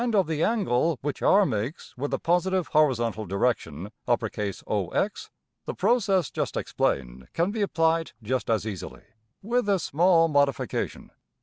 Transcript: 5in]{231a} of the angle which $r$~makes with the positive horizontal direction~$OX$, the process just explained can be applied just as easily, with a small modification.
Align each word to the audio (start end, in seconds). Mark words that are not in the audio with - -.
5in]{231a} 0.01 0.15
of 0.19 0.25
the 0.25 0.43
angle 0.43 0.97
which 1.03 1.21
$r$~makes 1.21 1.95
with 1.95 2.09
the 2.09 2.17
positive 2.17 2.69
horizontal 2.69 3.27
direction~$OX$, 3.27 5.29
the 5.65 5.75
process 5.75 6.31
just 6.31 6.57
explained 6.57 7.27
can 7.33 7.51
be 7.51 7.61
applied 7.61 8.13
just 8.23 8.49
as 8.49 8.65
easily, 8.65 9.03
with 9.43 9.69
a 9.69 9.77
small 9.77 10.27
modification. 10.27 11.11